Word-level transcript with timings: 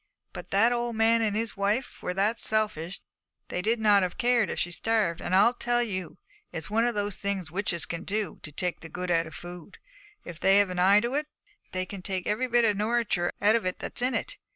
But 0.33 0.49
that 0.49 0.71
old 0.71 0.95
man 0.95 1.21
and 1.21 1.35
his 1.35 1.55
wife 1.55 2.01
were 2.01 2.15
that 2.15 2.39
selfish 2.39 3.01
they'd 3.49 3.77
not 3.79 4.01
have 4.01 4.17
cared 4.17 4.49
if 4.49 4.57
she'd 4.57 4.71
starved. 4.71 5.21
And 5.21 5.35
I 5.35 5.53
tell 5.59 5.83
you, 5.83 6.17
it's 6.51 6.71
one 6.71 6.87
of 6.87 6.95
the 6.95 7.11
things 7.11 7.51
witches 7.51 7.85
can 7.85 8.03
do, 8.03 8.39
to 8.41 8.51
take 8.51 8.79
the 8.79 8.89
good 8.89 9.11
out 9.11 9.27
of 9.27 9.35
food, 9.35 9.77
if 10.25 10.39
they've 10.39 10.67
an 10.71 10.79
eye 10.79 11.01
to 11.01 11.13
it; 11.13 11.27
they 11.71 11.85
can 11.85 12.01
take 12.01 12.25
every 12.25 12.47
bit 12.47 12.65
of 12.65 12.77
nouriture 12.77 13.31
out 13.43 13.55
of 13.55 13.63
it 13.63 13.77
that's 13.77 14.01
in 14.01 14.15
it. 14.15 14.37